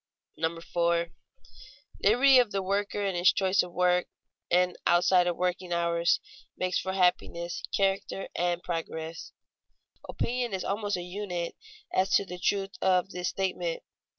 [0.35, 2.09] [Sidenote: Large liberty of the wage worker] 4.
[2.09, 4.07] Liberty of the worker in his choice of work
[4.49, 6.19] and outside of working hours
[6.57, 9.31] makes for happiness, character, and progress.
[10.09, 11.55] Opinion is almost a unit
[11.93, 13.83] as to the truth of this statement.